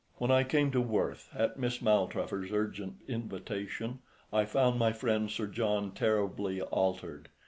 When 0.17 0.31
I 0.31 0.43
came 0.43 0.71
to 0.71 0.81
Worth 0.81 1.29
at 1.31 1.59
Miss 1.59 1.79
Maltravers's 1.79 2.51
urgent 2.51 3.03
invitation, 3.07 3.99
I 4.33 4.45
found 4.45 4.79
my 4.79 4.93
friend 4.93 5.29
Sir 5.29 5.45
John 5.45 5.91
terribly 5.91 6.59
altered. 6.59 7.29